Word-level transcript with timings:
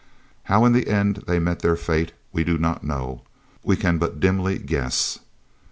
How 0.45 0.65
in 0.65 0.73
the 0.73 0.87
end 0.87 1.25
they 1.27 1.37
met 1.37 1.59
their 1.59 1.75
fate 1.75 2.13
we 2.33 2.43
do 2.43 2.57
not 2.57 2.83
know 2.83 3.21
we 3.63 3.75
can 3.77 3.99
but 3.99 4.19
dimly 4.19 4.57
guess. 4.57 5.19